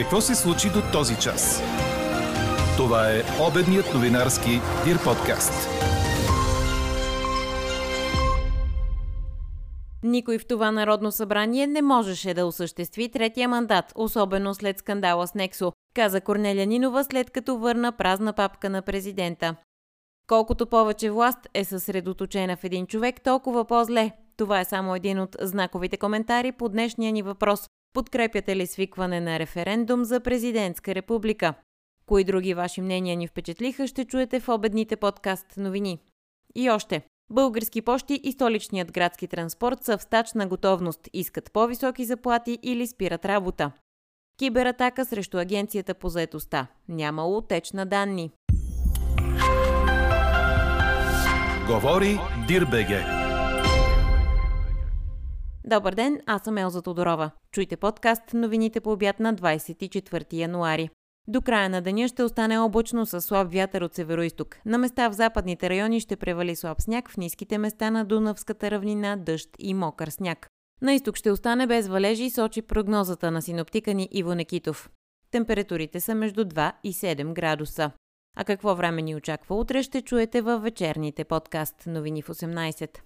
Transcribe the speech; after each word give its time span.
Какво 0.00 0.20
се 0.20 0.34
случи 0.34 0.68
до 0.70 0.82
този 0.92 1.16
час? 1.16 1.62
Това 2.76 3.10
е 3.10 3.22
обедният 3.48 3.94
новинарски 3.94 4.50
Дир 4.84 5.04
подкаст. 5.04 5.68
Никой 10.02 10.38
в 10.38 10.46
това 10.46 10.70
народно 10.70 11.12
събрание 11.12 11.66
не 11.66 11.82
можеше 11.82 12.34
да 12.34 12.46
осъществи 12.46 13.08
третия 13.08 13.48
мандат, 13.48 13.92
особено 13.94 14.54
след 14.54 14.78
скандала 14.78 15.26
с 15.26 15.34
Нексо, 15.34 15.72
каза 15.94 16.20
Корнелия 16.20 16.66
Нинова 16.66 17.04
след 17.04 17.30
като 17.30 17.56
върна 17.56 17.92
празна 17.92 18.32
папка 18.32 18.70
на 18.70 18.82
президента. 18.82 19.56
Колкото 20.26 20.66
повече 20.66 21.10
власт 21.10 21.48
е 21.54 21.64
съсредоточена 21.64 22.56
в 22.56 22.64
един 22.64 22.86
човек, 22.86 23.22
толкова 23.24 23.64
по-зле. 23.64 24.10
Това 24.36 24.60
е 24.60 24.64
само 24.64 24.94
един 24.94 25.20
от 25.20 25.36
знаковите 25.40 25.96
коментари 25.96 26.52
по 26.52 26.68
днешния 26.68 27.12
ни 27.12 27.22
въпрос. 27.22 27.69
Подкрепяте 27.92 28.56
ли 28.56 28.66
свикване 28.66 29.20
на 29.20 29.38
референдум 29.38 30.04
за 30.04 30.20
президентска 30.20 30.94
република? 30.94 31.54
Кои 32.06 32.24
други 32.24 32.54
ваши 32.54 32.80
мнения 32.80 33.16
ни 33.16 33.28
впечатлиха, 33.28 33.86
ще 33.86 34.04
чуете 34.04 34.40
в 34.40 34.48
обедните 34.48 34.96
подкаст 34.96 35.56
новини. 35.56 35.98
И 36.54 36.70
още. 36.70 37.02
Български 37.30 37.82
пощи 37.82 38.20
и 38.24 38.32
столичният 38.32 38.92
градски 38.92 39.28
транспорт 39.28 39.84
са 39.84 39.98
в 39.98 40.02
стачна 40.02 40.46
готовност, 40.46 41.08
искат 41.12 41.52
по-високи 41.52 42.04
заплати 42.04 42.58
или 42.62 42.86
спират 42.86 43.24
работа. 43.24 43.72
Кибератака 44.38 45.04
срещу 45.04 45.38
агенцията 45.38 45.94
по 45.94 46.08
заетостта. 46.08 46.66
Нямало 46.88 47.40
теч 47.40 47.72
на 47.72 47.86
данни. 47.86 48.30
Говори 51.66 52.18
Дирбеге. 52.48 53.19
Добър 55.70 55.94
ден, 55.94 56.20
аз 56.26 56.42
съм 56.42 56.58
Елза 56.58 56.82
Тодорова. 56.82 57.30
Чуйте 57.52 57.76
подкаст 57.76 58.22
новините 58.34 58.80
по 58.80 58.92
обяд 58.92 59.20
на 59.20 59.34
24 59.34 60.32
януари. 60.32 60.90
До 61.28 61.42
края 61.42 61.68
на 61.68 61.82
деня 61.82 62.08
ще 62.08 62.22
остане 62.22 62.58
облачно 62.58 63.06
с 63.06 63.20
слаб 63.20 63.52
вятър 63.52 63.82
от 63.82 63.94
североисток. 63.94 64.56
На 64.66 64.78
места 64.78 65.08
в 65.08 65.12
западните 65.12 65.70
райони 65.70 66.00
ще 66.00 66.16
превали 66.16 66.56
слаб 66.56 66.80
сняг, 66.80 67.10
в 67.10 67.16
ниските 67.16 67.58
места 67.58 67.90
на 67.90 68.04
Дунавската 68.04 68.70
равнина 68.70 69.16
дъжд 69.16 69.48
и 69.58 69.74
мокър 69.74 70.08
сняг. 70.08 70.48
На 70.82 70.94
изток 70.94 71.16
ще 71.16 71.30
остане 71.30 71.66
без 71.66 71.88
валежи, 71.88 72.30
сочи 72.30 72.62
прогнозата 72.62 73.30
на 73.30 73.42
синоптика 73.42 73.94
ни 73.94 74.08
Иво 74.12 74.34
Некитов. 74.34 74.90
Температурите 75.30 76.00
са 76.00 76.14
между 76.14 76.44
2 76.44 76.72
и 76.84 76.92
7 76.92 77.32
градуса. 77.32 77.90
А 78.36 78.44
какво 78.44 78.74
време 78.74 79.02
ни 79.02 79.16
очаква 79.16 79.56
утре 79.56 79.82
ще 79.82 80.02
чуете 80.02 80.40
във 80.40 80.62
вечерните 80.62 81.24
подкаст 81.24 81.86
новини 81.86 82.22
в 82.22 82.28
18. 82.28 82.98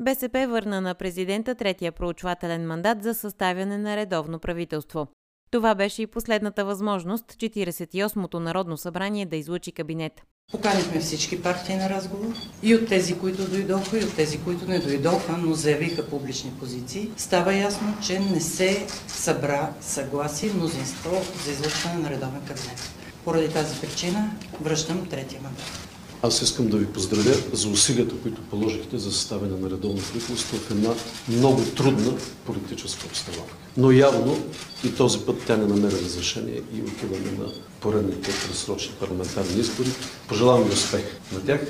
БСП 0.00 0.46
върна 0.48 0.80
на 0.80 0.94
президента 0.94 1.54
третия 1.54 1.92
проучвателен 1.92 2.66
мандат 2.66 3.02
за 3.02 3.14
съставяне 3.14 3.78
на 3.78 3.96
редовно 3.96 4.38
правителство. 4.38 5.06
Това 5.50 5.74
беше 5.74 6.02
и 6.02 6.06
последната 6.06 6.64
възможност 6.64 7.24
48-то 7.24 8.40
Народно 8.40 8.76
събрание 8.76 9.26
да 9.26 9.36
излучи 9.36 9.72
кабинет. 9.72 10.22
Поканихме 10.52 11.00
всички 11.00 11.42
партии 11.42 11.76
на 11.76 11.90
разговор. 11.90 12.34
И 12.62 12.74
от 12.74 12.88
тези, 12.88 13.18
които 13.18 13.50
дойдоха, 13.50 13.98
и 13.98 14.04
от 14.04 14.16
тези, 14.16 14.44
които 14.44 14.66
не 14.66 14.78
дойдоха, 14.78 15.36
но 15.36 15.54
заявиха 15.54 16.10
публични 16.10 16.52
позиции. 16.60 17.10
Става 17.16 17.54
ясно, 17.54 17.96
че 18.06 18.20
не 18.20 18.40
се 18.40 18.86
събра 19.08 19.72
съгласие 19.80 20.52
мнозинство 20.52 21.10
за 21.44 21.50
излъчване 21.50 21.98
на 21.98 22.10
редовен 22.10 22.40
кабинет. 22.40 22.90
Поради 23.24 23.52
тази 23.52 23.80
причина 23.80 24.30
връщам 24.60 25.08
третия 25.08 25.40
мандат. 25.42 25.85
Аз 26.26 26.42
искам 26.42 26.68
да 26.68 26.76
ви 26.76 26.86
поздравя 26.86 27.34
за 27.52 27.68
усилията, 27.68 28.14
които 28.22 28.40
положихте 28.50 28.98
за 28.98 29.12
съставяне 29.12 29.56
на 29.60 29.70
редовно 29.70 30.02
правителство 30.12 30.56
в 30.56 30.70
една 30.70 30.94
много 31.28 31.62
трудна 31.76 32.12
политическа 32.46 33.06
обстановка. 33.06 33.54
Но 33.76 33.92
явно 33.92 34.38
и 34.84 34.94
този 34.94 35.18
път 35.18 35.36
тя 35.46 35.56
не 35.56 35.66
намери 35.66 35.94
разрешение 36.04 36.62
и 36.74 36.80
отиваме 36.80 37.38
на 37.38 37.52
поредните 37.80 38.30
предсрочни 38.46 38.94
парламентарни 39.00 39.60
избори. 39.60 39.88
Пожелавам 40.28 40.64
ви 40.64 40.72
успех 40.72 41.04
на 41.32 41.40
тях. 41.40 41.60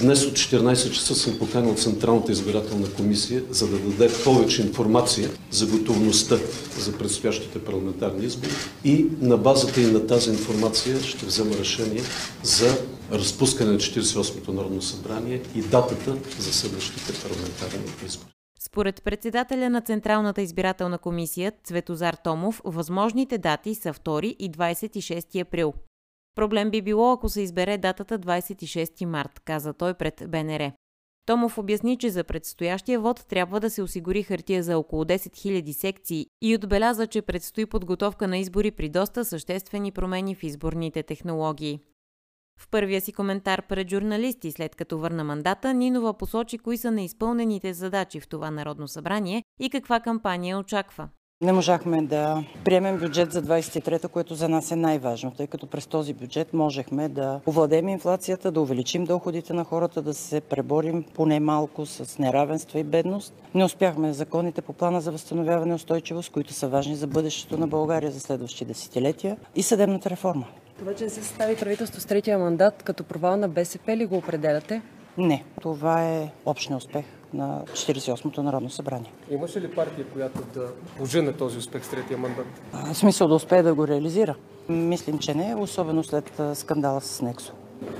Днес 0.00 0.24
от 0.24 0.32
14 0.32 0.92
часа 0.92 1.14
съм 1.14 1.38
поканил 1.38 1.74
Централната 1.74 2.32
избирателна 2.32 2.86
комисия, 2.86 3.42
за 3.50 3.68
да 3.68 3.78
даде 3.78 4.14
повече 4.24 4.62
информация 4.62 5.30
за 5.50 5.66
готовността 5.66 6.38
за 6.78 6.92
предстоящите 6.92 7.58
парламентарни 7.58 8.24
избори 8.26 8.50
и 8.84 9.06
на 9.20 9.36
базата 9.36 9.80
и 9.80 9.86
на 9.86 10.06
тази 10.06 10.30
информация 10.30 11.02
ще 11.02 11.26
взема 11.26 11.50
решение 11.58 12.02
за 12.42 12.78
разпускане 13.12 13.72
на 13.72 13.78
48-то 13.78 14.52
Народно 14.52 14.82
събрание 14.82 15.42
и 15.54 15.62
датата 15.62 16.16
за 16.38 16.52
следващите 16.52 17.12
парламентарни 17.22 18.06
избори. 18.06 18.32
Според 18.60 19.02
председателя 19.02 19.70
на 19.70 19.80
Централната 19.80 20.42
избирателна 20.42 20.98
комисия 20.98 21.52
Цветозар 21.64 22.14
Томов, 22.14 22.60
възможните 22.64 23.38
дати 23.38 23.74
са 23.74 23.92
2 23.92 24.24
и 24.24 24.52
26 24.52 25.40
април. 25.40 25.74
Проблем 26.34 26.70
би 26.70 26.82
било, 26.82 27.12
ако 27.12 27.28
се 27.28 27.40
избере 27.40 27.78
датата 27.78 28.18
26 28.18 29.04
март, 29.04 29.40
каза 29.44 29.72
той 29.72 29.94
пред 29.94 30.22
БНР. 30.28 30.72
Томов 31.26 31.58
обясни, 31.58 31.98
че 31.98 32.10
за 32.10 32.24
предстоящия 32.24 33.00
вод 33.00 33.24
трябва 33.28 33.60
да 33.60 33.70
се 33.70 33.82
осигури 33.82 34.22
хартия 34.22 34.62
за 34.62 34.78
около 34.78 35.04
10 35.04 35.16
000 35.16 35.72
секции 35.72 36.26
и 36.42 36.54
отбеляза, 36.54 37.06
че 37.06 37.22
предстои 37.22 37.66
подготовка 37.66 38.28
на 38.28 38.38
избори 38.38 38.70
при 38.70 38.88
доста 38.88 39.24
съществени 39.24 39.92
промени 39.92 40.34
в 40.34 40.42
изборните 40.42 41.02
технологии. 41.02 41.80
В 42.58 42.68
първия 42.70 43.00
си 43.00 43.12
коментар 43.12 43.62
пред 43.68 43.90
журналисти, 43.90 44.52
след 44.52 44.74
като 44.74 44.98
върна 44.98 45.24
мандата, 45.24 45.74
Нинова 45.74 46.14
посочи 46.14 46.58
кои 46.58 46.76
са 46.76 46.90
неизпълнените 46.90 47.72
задачи 47.72 48.20
в 48.20 48.28
това 48.28 48.50
Народно 48.50 48.88
събрание 48.88 49.42
и 49.60 49.70
каква 49.70 50.00
кампания 50.00 50.58
очаква. 50.58 51.08
Не 51.40 51.52
можахме 51.52 52.02
да 52.02 52.44
приемем 52.64 52.98
бюджет 52.98 53.32
за 53.32 53.42
23-та, 53.42 54.08
което 54.08 54.34
за 54.34 54.48
нас 54.48 54.70
е 54.70 54.76
най-важно, 54.76 55.30
тъй 55.30 55.46
като 55.46 55.66
през 55.66 55.86
този 55.86 56.14
бюджет 56.14 56.52
можехме 56.52 57.08
да 57.08 57.40
овладеем 57.46 57.88
инфлацията, 57.88 58.50
да 58.50 58.60
увеличим 58.60 59.04
доходите 59.04 59.52
на 59.52 59.64
хората, 59.64 60.02
да 60.02 60.14
се 60.14 60.40
преборим 60.40 61.04
поне 61.14 61.40
малко 61.40 61.86
с 61.86 62.18
неравенство 62.18 62.78
и 62.78 62.84
бедност. 62.84 63.34
Не 63.54 63.64
успяхме 63.64 64.12
законите 64.12 64.62
по 64.62 64.72
плана 64.72 65.00
за 65.00 65.12
възстановяване 65.12 65.72
и 65.72 65.74
устойчивост, 65.74 66.32
които 66.32 66.52
са 66.52 66.68
важни 66.68 66.96
за 66.96 67.06
бъдещето 67.06 67.58
на 67.58 67.66
България 67.66 68.10
за 68.10 68.20
следващи 68.20 68.64
десетилетия 68.64 69.36
и 69.56 69.62
съдебната 69.62 70.10
реформа. 70.10 70.46
Това, 70.78 70.94
че 70.94 71.04
не 71.04 71.10
се 71.10 71.22
състави 71.22 71.56
правителство 71.56 72.00
с 72.00 72.06
третия 72.06 72.38
мандат, 72.38 72.82
като 72.82 73.04
провал 73.04 73.36
на 73.36 73.48
БСП 73.48 73.96
ли 73.96 74.06
го 74.06 74.16
определяте? 74.16 74.82
Не, 75.18 75.44
това 75.60 76.04
е 76.04 76.30
общ 76.46 76.70
успех 76.70 77.04
на 77.34 77.62
48-то 77.72 78.42
Народно 78.42 78.70
събрание. 78.70 79.12
Имаше 79.30 79.60
ли 79.60 79.70
партия, 79.70 80.06
която 80.12 80.40
да 80.54 80.68
пожене 80.98 81.32
този 81.32 81.58
успех 81.58 81.84
с 81.84 81.88
третия 81.88 82.18
мандат? 82.18 82.46
В 82.72 82.94
смисъл 82.94 83.28
да 83.28 83.34
успее 83.34 83.62
да 83.62 83.74
го 83.74 83.88
реализира? 83.88 84.34
Мислим, 84.68 85.18
че 85.18 85.34
не, 85.34 85.54
особено 85.54 86.04
след 86.04 86.40
скандала 86.54 87.00
с 87.00 87.22
Нексо. 87.22 87.52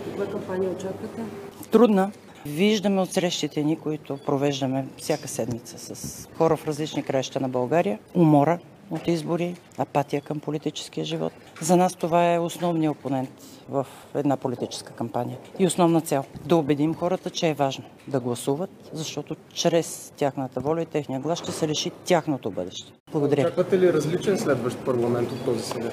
Каква 0.05 0.27
кампания 0.27 0.71
очаквате? 0.71 1.23
Трудна. 1.71 2.11
Виждаме 2.47 3.01
от 3.01 3.13
срещите 3.13 3.63
ни, 3.63 3.77
които 3.77 4.19
провеждаме 4.27 4.87
всяка 4.97 5.29
седмица 5.29 5.95
с 5.97 6.29
хора 6.37 6.57
в 6.57 6.67
различни 6.67 7.03
краища 7.03 7.41
на 7.41 7.49
България, 7.49 7.99
умора 8.15 8.59
от 8.91 9.09
избори, 9.09 9.57
апатия 9.79 10.23
към 10.23 10.41
политическия 10.41 11.05
живот. 11.05 11.33
За 11.61 11.77
нас 11.77 11.95
това 11.95 12.35
е 12.35 12.39
основният 12.39 12.97
опонент 12.97 13.31
в 13.69 13.87
една 14.15 14.37
политическа 14.37 14.93
кампания. 14.93 15.39
И 15.59 15.67
основна 15.67 16.01
цел– 16.01 16.25
да 16.47 16.57
убедим 16.57 16.95
хората, 16.95 17.31
че 17.31 17.49
е 17.49 17.55
важно 17.55 17.85
да 18.07 18.21
гласуват, 18.21 18.71
защото 18.93 19.37
чрез 19.53 20.13
тяхната 20.17 20.61
воля 20.61 20.83
и 20.83 20.87
техния 20.87 21.21
глас 21.21 21.39
ще 21.39 21.53
се 21.53 21.69
реши 21.69 21.91
тяхното 22.05 22.51
бъдеще. 22.51 22.93
Благодаря. 23.13 23.41
Очаквате 23.41 23.79
ли 23.79 23.93
различен 23.93 24.39
следващ 24.39 24.79
парламент 24.79 25.33
от 25.33 25.45
този 25.45 25.63
сега? 25.63 25.91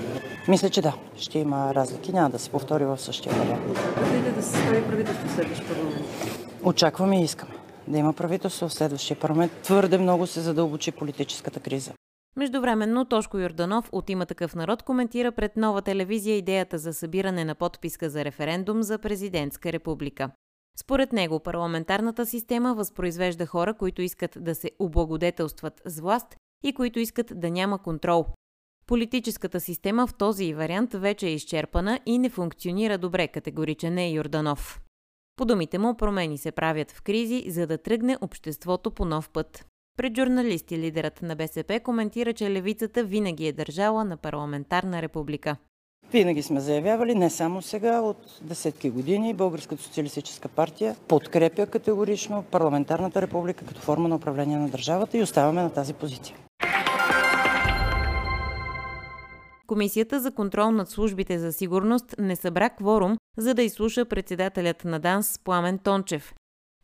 Мисля, 0.48 0.70
че 0.70 0.82
да. 0.82 0.94
Ще 1.18 1.40
има 1.40 1.76
разлики. 1.76 2.14
Няма 2.14 2.30
да 2.30 2.40
се 2.40 2.50
повтори 2.50 2.86
в 2.86 2.98
същия 2.98 3.34
вариант. 3.34 3.72
Очаквате 3.72 4.16
ли 4.16 4.32
да 4.32 4.44
се 4.44 4.50
състави 4.52 4.88
правителство 4.88 5.28
в 5.28 5.32
следващ 5.32 5.68
парламент? 5.68 6.06
Очакваме 6.64 7.20
и 7.20 7.24
искаме 7.24 7.54
да 7.88 7.98
има 7.98 8.14
правителство 8.14 8.70
в 8.70 8.74
следващия 8.74 9.20
парламент. 9.20 9.52
Твърде 9.64 9.98
много 9.98 10.28
се 10.28 10.42
задълбочи 10.42 10.92
политическата 10.92 11.60
криза. 11.60 11.92
Междувременно 12.38 13.06
Тошко 13.06 13.38
Йорданов 13.38 13.90
от 13.92 14.10
има 14.10 14.26
такъв 14.26 14.56
народ 14.56 14.84
коментира 14.84 15.32
пред 15.32 15.58
нова 15.58 15.82
телевизия 15.82 16.38
идеята 16.38 16.78
за 16.78 16.94
събиране 16.94 17.46
на 17.46 17.56
подписка 17.56 18.10
за 18.10 18.26
референдум 18.26 18.84
за 18.84 19.00
президентска 19.00 19.74
република. 19.74 20.32
Според 20.80 21.14
него 21.14 21.40
парламентарната 21.40 22.26
система 22.26 22.76
възпроизвежда 22.76 23.46
хора, 23.46 23.74
които 23.74 24.02
искат 24.02 24.38
да 24.40 24.56
се 24.56 24.72
облагодетелстват 24.80 25.82
с 25.86 26.00
власт 26.00 26.36
и 26.64 26.74
които 26.74 27.00
искат 27.00 27.40
да 27.40 27.52
няма 27.52 27.80
контрол. 27.80 28.26
Политическата 28.88 29.60
система 29.60 30.08
в 30.08 30.14
този 30.14 30.54
вариант 30.54 30.94
вече 30.94 31.28
е 31.28 31.34
изчерпана 31.34 32.00
и 32.06 32.18
не 32.18 32.30
функционира 32.30 32.98
добре, 32.98 33.28
категоричен 33.28 33.98
е 33.98 34.12
Йорданов. 34.12 34.82
По 35.36 35.46
думите 35.46 35.78
му, 35.78 35.98
промени 35.98 36.38
се 36.38 36.52
правят 36.52 36.92
в 36.92 37.02
кризи, 37.02 37.46
за 37.48 37.68
да 37.68 37.78
тръгне 37.78 38.18
обществото 38.22 38.92
по 38.92 39.06
нов 39.06 39.30
път. 39.30 39.66
Пред 39.98 40.16
журналисти 40.16 40.78
лидерът 40.78 41.22
на 41.22 41.36
БСП 41.36 41.80
коментира, 41.80 42.34
че 42.34 42.52
левицата 42.52 43.04
винаги 43.04 43.48
е 43.48 43.54
държала 43.54 44.04
на 44.04 44.18
парламентарна 44.18 45.02
република. 45.02 45.56
Винаги 46.12 46.42
сме 46.42 46.60
заявявали, 46.60 47.16
не 47.16 47.30
само 47.30 47.62
сега, 47.62 48.02
от 48.02 48.40
десетки 48.42 48.90
години, 48.90 49.34
Българската 49.34 49.84
социалистическа 49.84 50.48
партия 50.48 50.96
подкрепя 51.08 51.66
категорично 51.66 52.44
парламентарната 52.52 53.22
република 53.22 53.66
като 53.66 53.82
форма 53.82 54.08
на 54.08 54.16
управление 54.16 54.58
на 54.58 54.70
държавата 54.70 55.18
и 55.18 55.22
оставаме 55.22 55.62
на 55.62 55.74
тази 55.74 55.94
позиция. 55.94 56.38
Комисията 59.68 60.20
за 60.20 60.32
контрол 60.32 60.72
над 60.72 60.90
службите 60.90 61.40
за 61.40 61.54
сигурност 61.54 62.16
не 62.20 62.36
събра 62.36 62.70
кворум, 62.70 63.18
за 63.38 63.54
да 63.54 63.64
изслуша 63.64 64.06
председателят 64.06 64.86
на 64.86 65.00
ДАНС 65.00 65.40
Пламен 65.44 65.78
Тончев. 65.78 66.34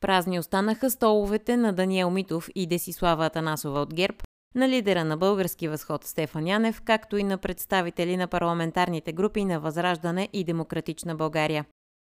Празни 0.01 0.39
останаха 0.39 0.92
столовете 0.92 1.57
на 1.57 1.74
Даниел 1.74 2.09
Митов 2.09 2.50
и 2.56 2.68
Десислава 2.68 3.25
Атанасова 3.25 3.81
от 3.81 3.94
ГЕРБ, 3.94 4.18
на 4.56 4.69
лидера 4.69 5.06
на 5.06 5.18
Български 5.18 5.68
възход 5.68 6.06
Стефан 6.06 6.48
Янев, 6.48 6.81
както 6.81 7.18
и 7.18 7.24
на 7.24 7.38
представители 7.38 8.18
на 8.18 8.27
парламентарните 8.27 9.13
групи 9.13 9.45
на 9.45 9.59
Възраждане 9.59 10.30
и 10.33 10.44
Демократична 10.44 11.15
България. 11.15 11.65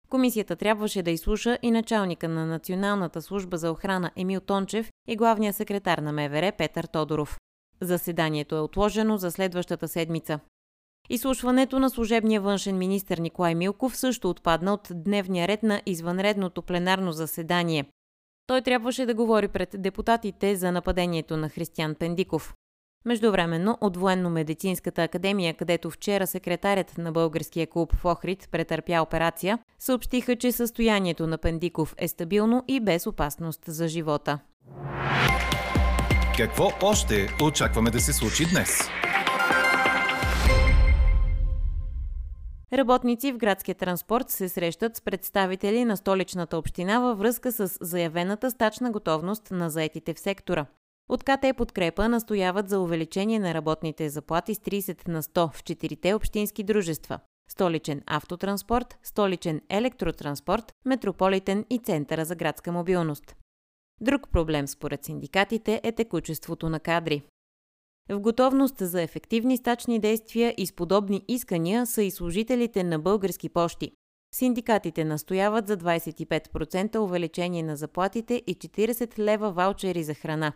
Комисията 0.09 0.55
трябваше 0.55 1.03
да 1.03 1.11
изслуша 1.11 1.57
и 1.61 1.71
началника 1.71 2.29
на 2.29 2.45
Националната 2.45 3.21
служба 3.21 3.57
за 3.57 3.71
охрана 3.71 4.11
Емил 4.15 4.41
Тончев 4.41 4.91
и 5.07 5.15
главния 5.15 5.53
секретар 5.53 5.97
на 5.97 6.11
МВР 6.11 6.51
Петър 6.57 6.83
Тодоров. 6.83 7.37
Заседанието 7.81 8.55
е 8.55 8.59
отложено 8.59 9.17
за 9.17 9.31
следващата 9.31 9.87
седмица. 9.87 10.39
Изслушването 11.11 11.79
на 11.79 11.89
служебния 11.89 12.41
външен 12.41 12.77
министр 12.77 13.21
Николай 13.21 13.55
Милков 13.55 13.97
също 13.97 14.29
отпадна 14.29 14.73
от 14.73 14.87
дневния 14.91 15.47
ред 15.47 15.63
на 15.63 15.81
извънредното 15.85 16.61
пленарно 16.61 17.11
заседание. 17.11 17.85
Той 18.47 18.61
трябваше 18.61 19.05
да 19.05 19.13
говори 19.13 19.47
пред 19.47 19.69
депутатите 19.77 20.55
за 20.55 20.71
нападението 20.71 21.37
на 21.37 21.49
Християн 21.49 21.95
Пендиков. 21.95 22.53
Междувременно 23.05 23.77
от 23.81 23.97
Военно-медицинската 23.97 25.03
академия, 25.03 25.53
където 25.53 25.89
вчера 25.89 26.27
секретарят 26.27 26.97
на 26.97 27.11
българския 27.11 27.67
клуб 27.67 27.95
в 27.95 28.05
Охрид 28.05 28.47
претърпя 28.51 29.01
операция, 29.01 29.59
съобщиха, 29.79 30.35
че 30.35 30.51
състоянието 30.51 31.27
на 31.27 31.37
Пендиков 31.37 31.95
е 31.97 32.07
стабилно 32.07 32.63
и 32.67 32.79
без 32.79 33.07
опасност 33.07 33.61
за 33.67 33.87
живота. 33.87 34.39
Какво 36.37 36.71
още 36.81 37.27
очакваме 37.43 37.91
да 37.91 37.99
се 37.99 38.13
случи 38.13 38.45
днес? 38.51 38.79
Работници 42.73 43.31
в 43.31 43.37
градския 43.37 43.75
транспорт 43.75 44.29
се 44.29 44.49
срещат 44.49 44.95
с 44.95 45.01
представители 45.01 45.85
на 45.85 45.97
столичната 45.97 46.57
община 46.57 46.99
във 46.99 47.17
връзка 47.17 47.51
с 47.51 47.77
заявената 47.81 48.51
стачна 48.51 48.91
готовност 48.91 49.51
на 49.51 49.69
заетите 49.69 50.13
в 50.13 50.19
сектора. 50.19 50.65
От 51.09 51.23
КТ 51.23 51.57
подкрепа 51.57 52.09
настояват 52.09 52.69
за 52.69 52.79
увеличение 52.79 53.39
на 53.39 53.53
работните 53.53 54.09
заплати 54.09 54.55
с 54.55 54.59
30 54.59 55.07
на 55.07 55.23
100 55.23 55.53
в 55.53 55.63
четирите 55.63 56.13
общински 56.13 56.63
дружества– 56.63 57.19
столичен 57.51 58.01
автотранспорт, 58.05 58.97
столичен 59.03 59.61
електротранспорт, 59.69 60.73
метрополитен 60.85 61.65
и 61.69 61.79
Центъра 61.79 62.25
за 62.25 62.35
градска 62.35 62.71
мобилност. 62.71 63.35
Друг 64.01 64.29
проблем 64.31 64.67
според 64.67 65.05
синдикатите 65.05 65.81
е 65.83 65.91
текучеството 65.91 66.69
на 66.69 66.79
кадри. 66.79 67.23
В 68.11 68.19
готовност 68.19 68.75
за 68.79 69.01
ефективни 69.01 69.57
стачни 69.57 69.99
действия 69.99 70.53
и 70.57 70.65
с 70.65 70.73
подобни 70.73 71.25
искания 71.27 71.85
са 71.85 72.03
и 72.03 72.11
служителите 72.11 72.83
на 72.83 72.99
български 72.99 73.49
пощи. 73.49 73.91
Синдикатите 74.35 75.05
настояват 75.05 75.67
за 75.67 75.77
25% 75.77 76.99
увеличение 76.99 77.63
на 77.63 77.75
заплатите 77.75 78.43
и 78.47 78.55
40 78.55 79.19
лева 79.19 79.51
ваучери 79.51 80.03
за 80.03 80.13
храна. 80.13 80.53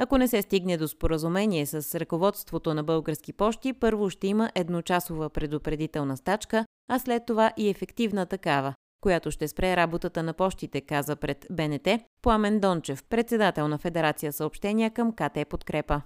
Ако 0.00 0.18
не 0.18 0.28
се 0.28 0.42
стигне 0.42 0.76
до 0.76 0.88
споразумение 0.88 1.66
с 1.66 2.00
ръководството 2.00 2.74
на 2.74 2.84
български 2.84 3.32
пощи, 3.32 3.72
първо 3.72 4.10
ще 4.10 4.26
има 4.26 4.50
едночасова 4.54 5.30
предупредителна 5.30 6.16
стачка, 6.16 6.64
а 6.88 6.98
след 6.98 7.26
това 7.26 7.52
и 7.56 7.68
ефективна 7.68 8.26
такава, 8.26 8.74
която 9.02 9.30
ще 9.30 9.48
спре 9.48 9.76
работата 9.76 10.22
на 10.22 10.32
пощите, 10.32 10.80
каза 10.80 11.16
пред 11.16 11.46
БНТ 11.50 11.88
Пламен 12.22 12.60
Дончев, 12.60 13.04
председател 13.04 13.68
на 13.68 13.78
Федерация 13.78 14.32
съобщения 14.32 14.90
към 14.90 15.12
КТ 15.12 15.48
Подкрепа. 15.48 16.02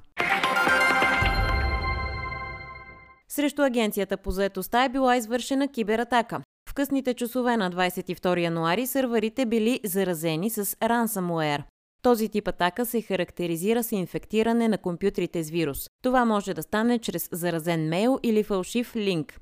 Срещу 3.32 3.62
агенцията 3.62 4.16
по 4.16 4.30
заетостта 4.30 4.84
е 4.84 4.88
била 4.88 5.16
извършена 5.16 5.68
кибератака. 5.68 6.40
В 6.70 6.74
късните 6.74 7.14
часове 7.14 7.56
на 7.56 7.70
22 7.70 8.40
януари 8.40 8.86
сървърите 8.86 9.46
били 9.46 9.80
заразени 9.84 10.50
с 10.50 10.64
ransomware. 10.64 11.62
Този 12.02 12.28
тип 12.28 12.48
атака 12.48 12.86
се 12.86 13.02
характеризира 13.02 13.82
с 13.82 13.92
инфектиране 13.92 14.68
на 14.68 14.78
компютрите 14.78 15.42
с 15.42 15.50
вирус. 15.50 15.86
Това 16.02 16.24
може 16.24 16.54
да 16.54 16.62
стане 16.62 16.98
чрез 16.98 17.28
заразен 17.32 17.88
мейл 17.88 18.18
или 18.22 18.42
фалшив 18.42 18.96
линк. 18.96 19.40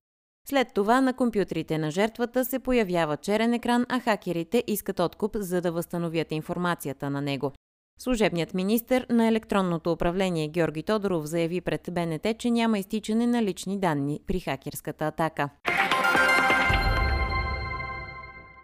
След 0.49 0.69
това 0.75 1.01
на 1.01 1.15
компютрите 1.15 1.79
на 1.79 1.91
жертвата 1.91 2.45
се 2.45 2.59
появява 2.59 3.17
черен 3.17 3.55
екран, 3.55 3.87
а 3.89 4.01
хакерите 4.01 4.65
искат 4.67 5.01
откуп, 5.01 5.37
за 5.37 5.61
да 5.61 5.73
възстановят 5.73 6.33
информацията 6.33 7.11
на 7.11 7.23
него. 7.23 7.53
Служебният 7.99 8.55
министр 8.55 9.07
на 9.11 9.29
електронното 9.29 9.93
управление 9.93 10.49
Георги 10.49 10.83
Тодоров 10.83 11.27
заяви 11.27 11.61
пред 11.61 11.89
БНТ, 11.93 12.39
че 12.39 12.51
няма 12.51 12.79
изтичане 12.79 13.27
на 13.27 13.43
лични 13.43 13.79
данни 13.79 14.21
при 14.27 14.41
хакерската 14.41 15.07
атака. 15.07 15.49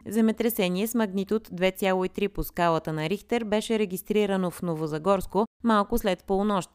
Земетресение 0.07 0.87
с 0.87 0.95
магнитуд 0.95 1.49
2,3 1.49 2.29
по 2.29 2.43
скалата 2.43 2.93
на 2.93 3.09
Рихтер 3.09 3.45
беше 3.45 3.79
регистрирано 3.79 4.51
в 4.51 4.63
Новозагорско 4.63 5.47
малко 5.65 5.99
след 5.99 6.25
полунощ. 6.25 6.71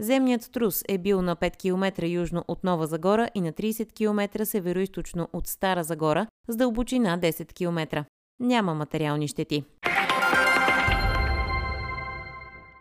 Земният 0.00 0.52
трус 0.52 0.82
е 0.88 0.98
бил 0.98 1.22
на 1.22 1.36
5 1.36 1.56
км 1.56 2.06
южно 2.06 2.44
от 2.48 2.64
Нова 2.64 2.86
Загора 2.86 3.30
и 3.34 3.40
на 3.40 3.52
30 3.52 3.92
км 3.92 4.46
североизточно 4.46 5.28
от 5.32 5.46
Стара 5.46 5.84
Загора 5.84 6.26
с 6.48 6.56
дълбочина 6.56 7.18
10 7.18 7.52
км. 7.52 8.04
Няма 8.40 8.74
материални 8.74 9.28
щети. 9.28 9.64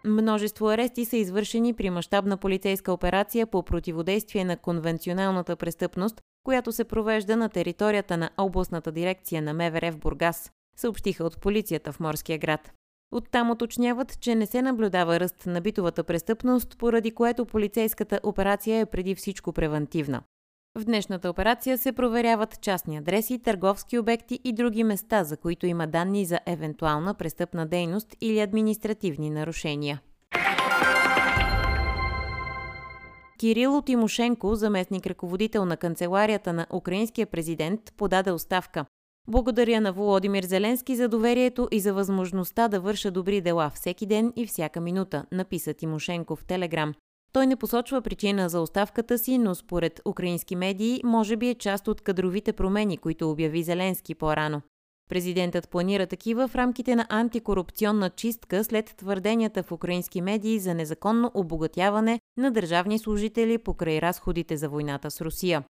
Множество 0.05 0.69
арести 0.69 1.05
са 1.05 1.17
извършени 1.17 1.73
при 1.73 1.89
мащабна 1.89 2.37
полицейска 2.37 2.93
операция 2.93 3.47
по 3.47 3.63
противодействие 3.63 4.45
на 4.45 4.57
конвенционалната 4.57 5.55
престъпност, 5.55 6.21
която 6.43 6.71
се 6.71 6.83
провежда 6.83 7.37
на 7.37 7.49
територията 7.49 8.17
на 8.17 8.29
областната 8.37 8.91
дирекция 8.91 9.41
на 9.41 9.53
МВР 9.53 9.91
в 9.91 9.97
Бургас, 9.97 10.51
съобщиха 10.77 11.23
от 11.23 11.41
полицията 11.41 11.91
в 11.91 11.99
Морския 11.99 12.37
град. 12.37 12.71
Оттам 13.11 13.51
уточняват, 13.51 14.19
че 14.19 14.35
не 14.35 14.45
се 14.45 14.61
наблюдава 14.61 15.19
ръст 15.19 15.45
на 15.45 15.61
битовата 15.61 16.03
престъпност, 16.03 16.77
поради 16.77 17.11
което 17.11 17.45
полицейската 17.45 18.19
операция 18.23 18.79
е 18.79 18.85
преди 18.85 19.15
всичко 19.15 19.53
превентивна. 19.53 20.21
В 20.79 20.85
днешната 20.85 21.29
операция 21.29 21.77
се 21.77 21.91
проверяват 21.91 22.61
частни 22.61 22.97
адреси, 22.97 23.39
търговски 23.39 23.99
обекти 23.99 24.39
и 24.43 24.53
други 24.53 24.83
места, 24.83 25.23
за 25.23 25.37
които 25.37 25.65
има 25.65 25.87
данни 25.87 26.25
за 26.25 26.39
евентуална 26.45 27.13
престъпна 27.13 27.67
дейност 27.67 28.15
или 28.21 28.39
административни 28.39 29.29
нарушения. 29.29 30.01
Кирило 33.39 33.81
Тимошенко, 33.81 34.55
заместник 34.55 35.07
ръководител 35.07 35.65
на 35.65 35.77
канцеларията 35.77 36.53
на 36.53 36.67
украинския 36.73 37.27
президент, 37.27 37.81
подаде 37.97 38.31
оставка. 38.31 38.85
Благодаря 39.27 39.81
на 39.81 39.93
Володимир 39.93 40.43
Зеленски 40.43 40.95
за 40.95 41.07
доверието 41.07 41.67
и 41.71 41.79
за 41.79 41.93
възможността 41.93 42.67
да 42.67 42.79
върша 42.79 43.11
добри 43.11 43.41
дела 43.41 43.71
всеки 43.75 44.05
ден 44.05 44.33
и 44.35 44.47
всяка 44.47 44.81
минута, 44.81 45.25
написа 45.31 45.73
Тимошенко 45.73 46.35
в 46.35 46.45
Телеграм. 46.45 46.93
Той 47.33 47.47
не 47.47 47.55
посочва 47.55 48.01
причина 48.01 48.49
за 48.49 48.61
оставката 48.61 49.17
си, 49.17 49.37
но 49.37 49.55
според 49.55 50.01
украински 50.05 50.55
медии 50.55 51.01
може 51.03 51.37
би 51.37 51.49
е 51.49 51.55
част 51.55 51.87
от 51.87 52.01
кадровите 52.01 52.53
промени, 52.53 52.97
които 52.97 53.31
обяви 53.31 53.63
Зеленски 53.63 54.15
по-рано. 54.15 54.61
Президентът 55.09 55.69
планира 55.69 56.07
такива 56.07 56.47
в 56.47 56.55
рамките 56.55 56.95
на 56.95 57.05
антикорупционна 57.09 58.09
чистка 58.09 58.63
след 58.63 58.93
твърденията 58.97 59.63
в 59.63 59.71
украински 59.71 60.21
медии 60.21 60.59
за 60.59 60.73
незаконно 60.73 61.31
обогатяване 61.33 62.19
на 62.37 62.51
държавни 62.51 62.99
служители 62.99 63.57
покрай 63.57 64.01
разходите 64.01 64.57
за 64.57 64.69
войната 64.69 65.11
с 65.11 65.21
Русия. 65.21 65.63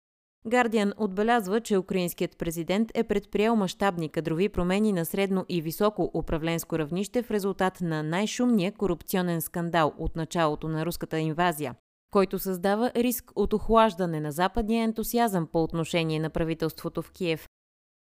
Гардиан 0.47 0.93
отбелязва, 0.97 1.61
че 1.61 1.77
украинският 1.77 2.37
президент 2.37 2.91
е 2.93 3.03
предприел 3.03 3.55
мащабни 3.55 4.09
кадрови 4.09 4.49
промени 4.49 4.93
на 4.93 5.05
средно 5.05 5.45
и 5.49 5.61
високо 5.61 6.11
управленско 6.13 6.79
равнище 6.79 7.23
в 7.23 7.31
резултат 7.31 7.81
на 7.81 8.03
най-шумния 8.03 8.71
корупционен 8.71 9.41
скандал 9.41 9.93
от 9.97 10.15
началото 10.15 10.67
на 10.67 10.85
руската 10.85 11.19
инвазия, 11.19 11.75
който 12.11 12.39
създава 12.39 12.91
риск 12.95 13.31
от 13.35 13.53
охлаждане 13.53 14.19
на 14.19 14.31
западния 14.31 14.83
ентусиазъм 14.83 15.47
по 15.47 15.63
отношение 15.63 16.19
на 16.19 16.29
правителството 16.29 17.01
в 17.01 17.11
Киев. 17.11 17.47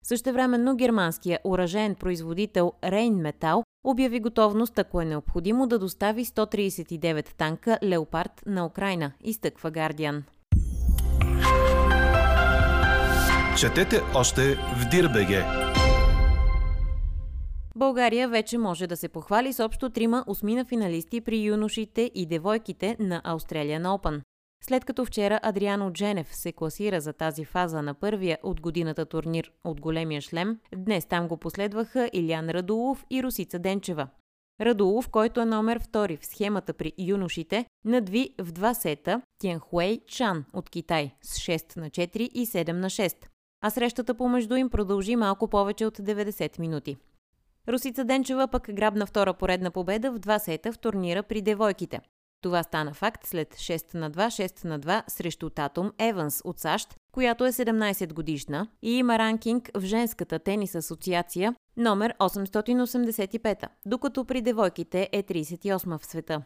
Същевременно 0.04 0.76
германския 0.76 1.40
уражен 1.44 1.96
производител 1.96 2.74
Рейн 2.84 3.16
Метал 3.16 3.64
обяви 3.86 4.20
готовност, 4.20 4.80
ако 4.80 5.02
е 5.02 5.06
необходимо, 5.06 5.68
да 5.68 5.80
достави 5.80 6.26
139 6.26 7.34
танка 7.34 7.80
Леопард 7.84 8.44
на 8.46 8.66
Украина, 8.66 9.12
изтъква 9.24 9.72
Гардиан. 9.72 10.24
Четете 13.60 14.02
още 14.16 14.56
в 14.56 14.90
Дирбеге. 14.92 15.44
България 17.76 18.30
вече 18.30 18.58
може 18.58 18.88
да 18.88 18.98
се 18.98 19.10
похвали 19.10 19.54
с 19.54 19.66
общо 19.66 19.90
трима 19.90 20.24
осмина 20.28 20.66
финалисти 20.66 21.22
при 21.22 21.38
юношите 21.38 22.12
и 22.16 22.26
девойките 22.26 22.96
на 23.00 23.22
Australian 23.22 23.84
Open. 23.84 24.22
След 24.64 24.86
като 24.86 25.06
вчера 25.06 25.40
Адриано 25.44 25.92
Дженев 25.92 26.36
се 26.36 26.52
класира 26.52 27.02
за 27.02 27.14
тази 27.14 27.46
фаза 27.46 27.82
на 27.82 27.94
първия 27.94 28.38
от 28.44 28.62
годината 28.62 29.06
турнир 29.06 29.52
от 29.64 29.82
големия 29.82 30.22
шлем, 30.22 30.60
днес 30.76 31.06
там 31.06 31.28
го 31.28 31.38
последваха 31.38 32.10
Илян 32.14 32.50
Радулов 32.50 33.06
и 33.10 33.24
Русица 33.24 33.60
Денчева. 33.60 34.08
Радулов, 34.62 35.10
който 35.10 35.42
е 35.42 35.46
номер 35.46 35.80
втори 35.80 36.18
в 36.18 36.26
схемата 36.26 36.74
при 36.74 36.94
юношите, 36.98 37.66
надви 37.86 38.30
в 38.40 38.52
два 38.52 38.74
сета 38.74 39.22
Тянхуей 39.42 40.00
Чан 40.08 40.46
от 40.54 40.70
Китай 40.70 41.16
с 41.22 41.38
6 41.38 41.78
на 41.78 41.90
4 41.90 42.18
и 42.18 42.46
7 42.46 42.72
на 42.72 42.90
6. 42.90 43.16
А 43.62 43.70
срещата 43.70 44.14
помежду 44.14 44.56
им 44.56 44.70
продължи 44.70 45.16
малко 45.16 45.48
повече 45.48 45.86
от 45.86 45.98
90 45.98 46.60
минути. 46.60 46.98
Русица 47.68 48.04
Денчева 48.04 48.48
пък 48.48 48.68
грабна 48.74 49.06
втора 49.06 49.34
поредна 49.34 49.72
победа 49.72 50.12
в 50.12 50.20
два 50.20 50.40
сета 50.40 50.72
в 50.72 50.78
турнира 50.78 51.24
при 51.24 51.42
девойките. 51.42 52.00
Това 52.42 52.64
стана 52.64 52.94
факт 52.94 53.26
след 53.26 53.54
6 53.54 53.96
на 53.96 54.12
2, 54.12 54.28
6 54.28 54.66
на 54.66 54.80
2 54.80 55.04
срещу 55.08 55.50
Татум 55.50 55.92
Еванс 55.98 56.42
от 56.44 56.60
САЩ, 56.60 56.96
която 57.12 57.46
е 57.46 57.52
17 57.52 58.14
годишна 58.14 58.68
и 58.82 58.98
има 58.98 59.20
ранкинг 59.20 59.72
в 59.76 59.82
женската 59.82 60.40
тенис 60.40 60.76
асоциация 60.76 61.56
номер 61.78 62.14
885, 62.20 63.68
докато 63.86 64.26
при 64.26 64.42
девойките 64.42 65.10
е 65.12 65.24
38 65.24 65.98
в 65.98 66.06
света. 66.06 66.42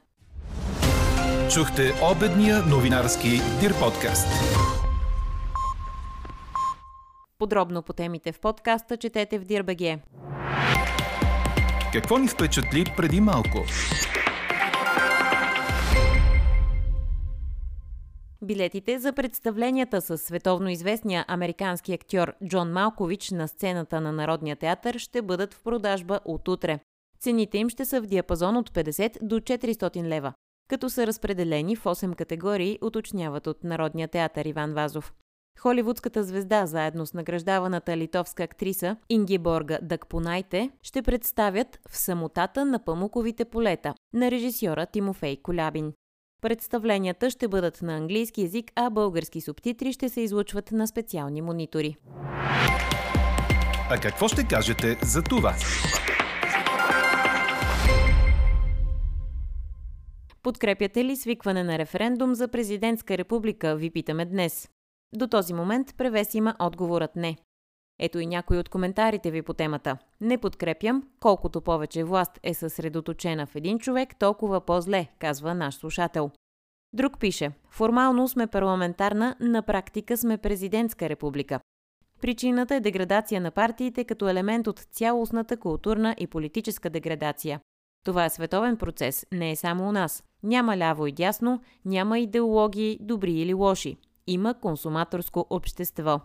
Чухте 1.53 1.93
обедния 2.11 2.63
новинарски 2.65 3.41
Дир 3.59 3.79
подкаст. 3.79 4.27
Подробно 7.39 7.81
по 7.81 7.93
темите 7.93 8.31
в 8.31 8.39
подкаста 8.39 8.97
четете 8.97 9.39
в 9.39 9.45
Дирбеге. 9.45 9.99
Какво 11.93 12.17
ни 12.17 12.27
впечатли 12.27 12.85
преди 12.97 13.21
малко? 13.21 13.65
Билетите 18.41 18.99
за 18.99 19.13
представленията 19.13 20.01
с 20.01 20.17
световно 20.17 20.69
известния 20.69 21.25
американски 21.27 21.93
актьор 21.93 22.33
Джон 22.47 22.71
Малкович 22.71 23.31
на 23.31 23.47
сцената 23.47 24.01
на 24.01 24.11
Народния 24.11 24.55
театър 24.55 24.97
ще 24.97 25.21
бъдат 25.21 25.53
в 25.53 25.63
продажба 25.63 26.19
от 26.25 26.47
утре. 26.47 26.79
Цените 27.19 27.57
им 27.57 27.69
ще 27.69 27.85
са 27.85 28.01
в 28.01 28.05
диапазон 28.05 28.57
от 28.57 28.69
50 28.69 29.17
до 29.21 29.39
400 29.39 30.03
лева, 30.03 30.33
като 30.67 30.89
са 30.89 31.07
разпределени 31.07 31.75
в 31.75 31.83
8 31.83 32.15
категории, 32.15 32.79
уточняват 32.81 33.47
от 33.47 33.63
Народния 33.63 34.07
театър 34.07 34.45
Иван 34.45 34.73
Вазов. 34.73 35.13
Холивудската 35.59 36.23
звезда, 36.23 36.65
заедно 36.65 37.05
с 37.05 37.13
награждаваната 37.13 37.97
литовска 37.97 38.43
актриса 38.43 38.95
Ингиборга 39.09 39.79
Дъкпонайте, 39.81 40.69
ще 40.83 41.01
представят 41.01 41.79
в 41.89 41.97
самотата 41.97 42.65
на 42.65 42.79
памуковите 42.79 43.45
полета 43.45 43.93
на 44.13 44.31
режисьора 44.31 44.85
Тимофей 44.85 45.37
Колябин. 45.41 45.93
Представленията 46.41 47.29
ще 47.29 47.47
бъдат 47.47 47.81
на 47.81 47.95
английски 47.95 48.41
язик, 48.41 48.71
а 48.75 48.89
български 48.89 49.41
субтитри 49.41 49.93
ще 49.93 50.09
се 50.09 50.21
излучват 50.21 50.71
на 50.71 50.87
специални 50.87 51.41
монитори. 51.41 51.95
А 53.91 53.99
какво 54.01 54.27
ще 54.27 54.47
кажете 54.47 54.99
за 55.03 55.21
това? 55.21 55.55
Подкрепяте 60.43 61.05
ли 61.05 61.15
свикване 61.15 61.63
на 61.63 61.77
референдум 61.77 62.35
за 62.35 62.47
президентска 62.47 63.17
република, 63.17 63.75
ви 63.75 63.89
питаме 63.89 64.25
днес. 64.25 64.69
До 65.13 65.27
този 65.27 65.53
момент 65.53 65.95
превес 65.97 66.33
има 66.33 66.55
отговорът 66.59 67.15
не. 67.15 67.37
Ето 67.99 68.19
и 68.19 68.25
някои 68.25 68.57
от 68.57 68.69
коментарите 68.69 69.31
ви 69.31 69.41
по 69.41 69.53
темата. 69.53 69.97
Не 70.21 70.37
подкрепям, 70.37 71.03
колкото 71.19 71.61
повече 71.61 72.03
власт 72.03 72.39
е 72.43 72.53
съсредоточена 72.53 73.45
в 73.45 73.55
един 73.55 73.79
човек, 73.79 74.15
толкова 74.19 74.61
по-зле, 74.61 75.07
казва 75.19 75.55
наш 75.55 75.75
слушател. 75.75 76.31
Друг 76.93 77.19
пише, 77.19 77.51
формално 77.69 78.27
сме 78.27 78.47
парламентарна, 78.47 79.35
на 79.39 79.61
практика 79.61 80.17
сме 80.17 80.37
президентска 80.37 81.09
република. 81.09 81.59
Причината 82.21 82.75
е 82.75 82.79
деградация 82.79 83.41
на 83.41 83.51
партиите 83.51 84.03
като 84.03 84.29
елемент 84.29 84.67
от 84.67 84.79
цялостната 84.79 85.57
културна 85.57 86.15
и 86.17 86.27
политическа 86.27 86.89
деградация. 86.89 87.59
Това 88.05 88.25
е 88.25 88.29
световен 88.29 88.77
процес, 88.77 89.25
не 89.31 89.51
е 89.51 89.55
само 89.55 89.89
у 89.89 89.91
нас. 89.91 90.23
Няма 90.43 90.77
ляво 90.77 91.07
и 91.07 91.11
дясно, 91.11 91.61
няма 91.85 92.19
идеологии, 92.19 92.97
добри 93.01 93.33
или 93.33 93.53
лоши. 93.53 93.97
Има 94.31 94.53
консуматорско 94.53 95.45
общество. 95.49 96.21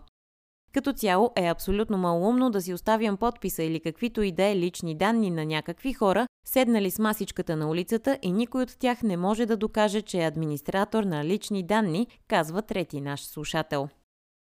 Като 0.73 0.93
цяло 0.93 1.31
е 1.35 1.47
абсолютно 1.47 1.97
малумно 1.97 2.49
да 2.49 2.61
си 2.61 2.73
оставям 2.73 3.17
подписа 3.17 3.63
или 3.63 3.79
каквито 3.79 4.21
и 4.21 4.31
да 4.31 4.43
е 4.43 4.55
лични 4.55 4.95
данни 4.95 5.29
на 5.29 5.45
някакви 5.45 5.93
хора, 5.93 6.27
седнали 6.47 6.91
с 6.91 6.99
масичката 6.99 7.55
на 7.55 7.69
улицата 7.69 8.19
и 8.21 8.31
никой 8.31 8.63
от 8.63 8.79
тях 8.79 9.03
не 9.03 9.17
може 9.17 9.45
да 9.45 9.57
докаже, 9.57 10.01
че 10.01 10.21
е 10.21 10.27
администратор 10.27 11.03
на 11.03 11.25
лични 11.25 11.63
данни, 11.63 12.07
казва 12.27 12.61
трети 12.61 13.01
наш 13.01 13.25
слушател. 13.25 13.89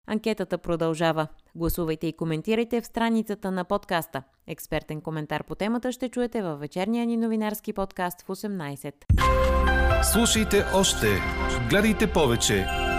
Анкетата 0.07 0.59
продължава. 0.59 1.27
Гласувайте 1.55 2.07
и 2.07 2.13
коментирайте 2.13 2.81
в 2.81 2.87
страницата 2.87 3.51
на 3.51 3.65
подкаста. 3.65 4.23
Експертен 4.47 5.01
коментар 5.01 5.45
по 5.45 5.55
темата 5.55 5.93
ще 5.93 6.09
чуете 6.09 6.43
във 6.43 6.61
вечерния 6.61 7.07
ни 7.07 7.17
новинарски 7.17 7.73
подкаст 7.73 8.23
в 8.23 8.29
18. 8.29 8.93
Слушайте 10.03 10.65
още, 10.75 11.07
гледайте 11.71 12.13
повече 12.13 12.88